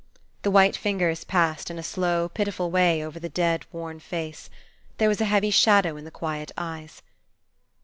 The 0.41 0.49
white 0.49 0.75
fingers 0.75 1.23
passed 1.23 1.69
in 1.69 1.77
a 1.77 1.83
slow, 1.83 2.27
pitiful 2.27 2.71
way 2.71 3.05
over 3.05 3.19
the 3.19 3.29
dead, 3.29 3.65
worn 3.71 3.99
face. 3.99 4.49
There 4.97 5.07
was 5.07 5.21
a 5.21 5.25
heavy 5.25 5.51
shadow 5.51 5.95
in 5.95 6.05
the 6.05 6.09
quiet 6.09 6.51
eyes. 6.57 7.03